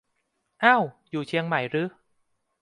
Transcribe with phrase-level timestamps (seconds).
[0.61, 0.77] เอ้า
[1.09, 1.83] อยู่เชียงใหม่รึ